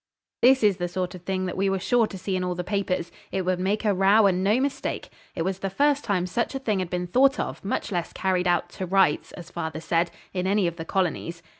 [0.41, 2.63] This is the sort of thing that we were sure to see in all the
[2.63, 3.11] papers.
[3.31, 5.09] It would make a row and no mistake.
[5.35, 8.47] It was the first time such a thing had been thought of, much less carried
[8.47, 11.43] out 'to rights', as father said, 'in any of the colonies.'